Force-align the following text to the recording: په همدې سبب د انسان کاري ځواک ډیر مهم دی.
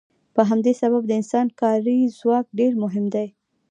په 0.35 0.41
همدې 0.49 0.73
سبب 0.81 1.01
د 1.07 1.11
انسان 1.19 1.47
کاري 1.61 1.99
ځواک 2.19 2.45
ډیر 2.59 2.71
مهم 2.83 3.05
دی. 3.15 3.27